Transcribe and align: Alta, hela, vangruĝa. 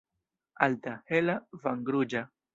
Alta, 0.67 0.95
hela, 1.13 1.37
vangruĝa. 1.67 2.25